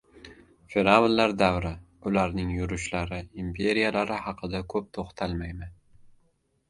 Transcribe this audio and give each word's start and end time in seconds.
Fir’avnlar 0.75 1.33
davri, 1.41 1.73
ularning 2.11 2.55
yurishlari, 2.55 3.21
imperiyalari 3.45 4.19
haqida 4.29 4.63
ko‘p 4.75 4.89
to‘xtalmayman… 5.01 5.81